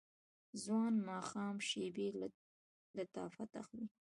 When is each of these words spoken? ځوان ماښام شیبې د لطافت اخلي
ځوان 0.63 0.93
ماښام 1.09 1.55
شیبې 1.69 2.07
د 2.19 2.21
لطافت 2.97 3.51
اخلي 3.61 3.87